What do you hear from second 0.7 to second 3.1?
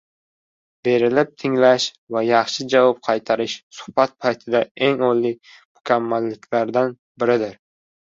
Berilib ting‘lash va yaxshi javob